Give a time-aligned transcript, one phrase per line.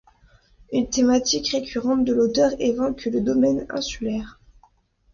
[0.73, 4.39] Une thématique récurrente de l'auteur évoque le domaine insulaire.